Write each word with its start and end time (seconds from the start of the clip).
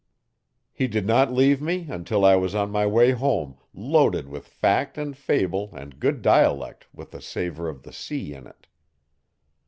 He 0.73 0.87
did 0.87 1.05
not 1.05 1.31
leave 1.31 1.61
me 1.61 1.85
until 1.87 2.25
I 2.25 2.35
was 2.35 2.55
on 2.55 2.71
my 2.71 2.87
way 2.87 3.11
home 3.11 3.59
loaded 3.71 4.27
with 4.27 4.47
fact 4.47 4.97
and 4.97 5.15
fable 5.15 5.71
and 5.75 5.99
good 5.99 6.23
dialect 6.23 6.87
with 6.91 7.13
a 7.13 7.21
savour 7.21 7.69
of 7.69 7.83
the 7.83 7.93
sea 7.93 8.33
in 8.33 8.47
it. 8.47 8.65